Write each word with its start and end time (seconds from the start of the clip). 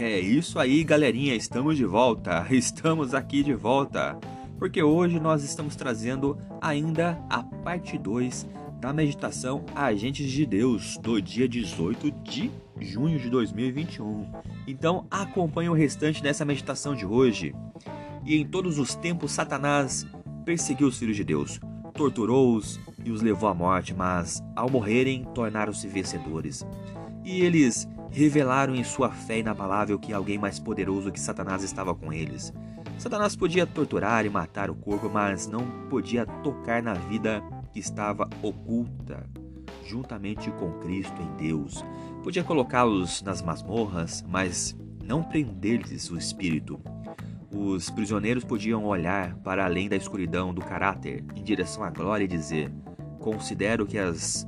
É 0.00 0.20
isso 0.20 0.60
aí, 0.60 0.84
galerinha, 0.84 1.34
estamos 1.34 1.76
de 1.76 1.84
volta. 1.84 2.46
Estamos 2.52 3.14
aqui 3.14 3.42
de 3.42 3.52
volta. 3.52 4.16
Porque 4.56 4.80
hoje 4.80 5.18
nós 5.18 5.42
estamos 5.42 5.74
trazendo 5.74 6.38
ainda 6.60 7.20
a 7.28 7.42
parte 7.42 7.98
2 7.98 8.46
da 8.80 8.92
meditação 8.92 9.64
Agentes 9.74 10.30
de 10.30 10.46
Deus 10.46 10.96
do 10.98 11.20
dia 11.20 11.48
18 11.48 12.12
de 12.12 12.48
junho 12.80 13.18
de 13.18 13.28
2021. 13.28 14.24
Então 14.68 15.04
acompanhe 15.10 15.68
o 15.68 15.74
restante 15.74 16.22
dessa 16.22 16.44
meditação 16.44 16.94
de 16.94 17.04
hoje. 17.04 17.52
E 18.24 18.36
em 18.36 18.46
todos 18.46 18.78
os 18.78 18.94
tempos 18.94 19.32
Satanás 19.32 20.06
perseguiu 20.44 20.86
os 20.86 20.96
filhos 20.96 21.16
de 21.16 21.24
Deus, 21.24 21.58
torturou-os 21.92 22.78
e 23.04 23.10
os 23.10 23.20
levou 23.20 23.48
à 23.48 23.54
morte, 23.54 23.92
mas 23.92 24.40
ao 24.54 24.70
morrerem 24.70 25.24
tornaram-se 25.34 25.88
vencedores. 25.88 26.64
E 27.24 27.40
eles 27.40 27.88
revelaram 28.10 28.74
em 28.74 28.84
sua 28.84 29.10
fé 29.10 29.38
inabalável 29.38 29.98
que 29.98 30.12
alguém 30.12 30.38
mais 30.38 30.58
poderoso 30.58 31.12
que 31.12 31.20
Satanás 31.20 31.62
estava 31.62 31.94
com 31.94 32.12
eles. 32.12 32.52
Satanás 32.98 33.36
podia 33.36 33.66
torturar 33.66 34.26
e 34.26 34.30
matar 34.30 34.70
o 34.70 34.74
corpo, 34.74 35.08
mas 35.08 35.46
não 35.46 35.64
podia 35.88 36.26
tocar 36.26 36.82
na 36.82 36.94
vida 36.94 37.42
que 37.72 37.78
estava 37.78 38.28
oculta, 38.42 39.24
juntamente 39.84 40.50
com 40.52 40.72
Cristo 40.80 41.20
em 41.22 41.36
Deus. 41.36 41.84
Podia 42.22 42.42
colocá-los 42.42 43.22
nas 43.22 43.40
masmorras, 43.40 44.24
mas 44.28 44.76
não 45.04 45.22
prender-lhes 45.22 46.10
o 46.10 46.18
espírito. 46.18 46.80
Os 47.50 47.88
prisioneiros 47.88 48.44
podiam 48.44 48.84
olhar 48.84 49.34
para 49.36 49.64
além 49.64 49.88
da 49.88 49.96
escuridão 49.96 50.52
do 50.52 50.60
caráter, 50.60 51.24
em 51.34 51.42
direção 51.42 51.82
à 51.82 51.90
glória 51.90 52.24
e 52.24 52.28
dizer: 52.28 52.70
Considero 53.18 53.86
que 53.86 53.96
as, 53.96 54.46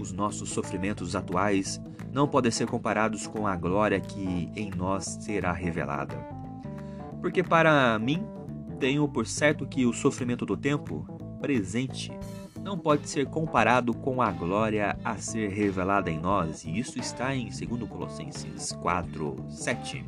os 0.00 0.12
nossos 0.12 0.50
sofrimentos 0.50 1.14
atuais 1.14 1.80
não 2.12 2.26
podem 2.26 2.50
ser 2.50 2.66
comparados 2.66 3.26
com 3.26 3.46
a 3.46 3.56
glória 3.56 4.00
que 4.00 4.50
em 4.54 4.70
nós 4.70 5.18
será 5.20 5.52
revelada. 5.52 6.16
Porque 7.20 7.42
para 7.42 7.98
mim, 7.98 8.26
tenho 8.78 9.08
por 9.08 9.26
certo 9.26 9.66
que 9.66 9.86
o 9.86 9.92
sofrimento 9.92 10.46
do 10.46 10.56
tempo 10.56 11.06
presente 11.40 12.12
não 12.62 12.78
pode 12.78 13.08
ser 13.08 13.26
comparado 13.26 13.94
com 13.94 14.20
a 14.20 14.30
glória 14.30 14.98
a 15.04 15.16
ser 15.16 15.50
revelada 15.50 16.10
em 16.10 16.18
nós, 16.18 16.64
e 16.64 16.78
isso 16.78 16.98
está 16.98 17.34
em 17.34 17.48
2 17.48 17.88
Colossenses 17.88 18.72
4, 18.72 19.36
7. 19.48 20.04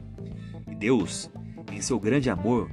E 0.67 0.75
Deus 0.75 1.31
em 1.73 1.81
seu 1.81 1.99
grande 1.99 2.31
amor, 2.31 2.71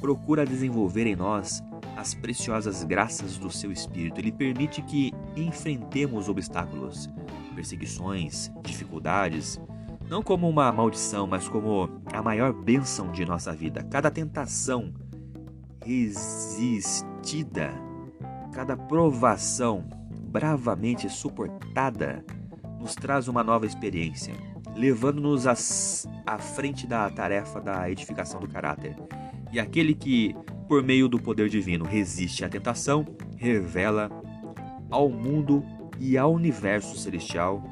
procura 0.00 0.44
desenvolver 0.44 1.06
em 1.06 1.16
nós 1.16 1.62
as 2.02 2.14
preciosas 2.14 2.82
graças 2.82 3.38
do 3.38 3.48
seu 3.48 3.70
Espírito. 3.70 4.20
Ele 4.20 4.32
permite 4.32 4.82
que 4.82 5.12
enfrentemos 5.36 6.28
obstáculos, 6.28 7.08
perseguições, 7.54 8.50
dificuldades, 8.60 9.60
não 10.08 10.20
como 10.20 10.48
uma 10.48 10.72
maldição, 10.72 11.28
mas 11.28 11.48
como 11.48 11.88
a 12.12 12.20
maior 12.20 12.52
bênção 12.52 13.12
de 13.12 13.24
nossa 13.24 13.52
vida. 13.52 13.84
Cada 13.84 14.10
tentação 14.10 14.92
resistida, 15.84 17.72
cada 18.52 18.76
provação 18.76 19.88
bravamente 20.24 21.08
suportada, 21.08 22.24
nos 22.80 22.96
traz 22.96 23.28
uma 23.28 23.44
nova 23.44 23.64
experiência 23.64 24.34
levando-nos 24.74 25.46
à 26.26 26.38
frente 26.38 26.86
da 26.86 27.08
tarefa 27.10 27.60
da 27.60 27.90
edificação 27.90 28.40
do 28.40 28.48
caráter. 28.48 28.96
E 29.52 29.60
aquele 29.60 29.94
que, 29.94 30.34
por 30.68 30.82
meio 30.82 31.08
do 31.08 31.20
poder 31.20 31.48
divino, 31.48 31.84
resiste 31.84 32.44
à 32.44 32.48
tentação, 32.48 33.06
revela 33.36 34.10
ao 34.90 35.08
mundo 35.08 35.64
e 35.98 36.16
ao 36.16 36.32
universo 36.32 36.98
celestial 36.98 37.62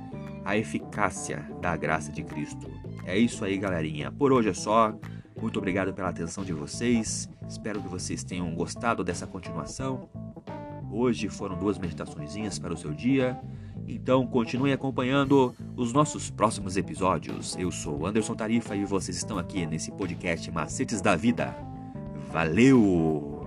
a 0.44 0.56
eficácia 0.56 1.46
da 1.60 1.76
graça 1.76 2.12
de 2.12 2.22
Cristo. 2.22 2.70
É 3.04 3.18
isso 3.18 3.44
aí, 3.44 3.56
galerinha. 3.56 4.10
Por 4.10 4.32
hoje 4.32 4.50
é 4.50 4.54
só. 4.54 4.94
Muito 5.40 5.58
obrigado 5.58 5.92
pela 5.94 6.10
atenção 6.10 6.44
de 6.44 6.52
vocês. 6.52 7.28
Espero 7.48 7.80
que 7.80 7.88
vocês 7.88 8.22
tenham 8.22 8.54
gostado 8.54 9.02
dessa 9.02 9.26
continuação. 9.26 10.08
Hoje 10.92 11.28
foram 11.28 11.56
duas 11.58 11.78
meditações 11.78 12.58
para 12.58 12.74
o 12.74 12.76
seu 12.76 12.92
dia. 12.92 13.40
Então 13.94 14.26
continue 14.26 14.72
acompanhando 14.72 15.54
os 15.76 15.92
nossos 15.92 16.30
próximos 16.30 16.76
episódios. 16.76 17.56
Eu 17.58 17.72
sou 17.72 18.06
Anderson 18.06 18.34
Tarifa 18.34 18.76
e 18.76 18.84
vocês 18.84 19.16
estão 19.16 19.38
aqui 19.38 19.66
nesse 19.66 19.90
podcast 19.90 20.50
Macetes 20.50 21.00
da 21.00 21.16
Vida. 21.16 21.56
Valeu! 22.32 23.39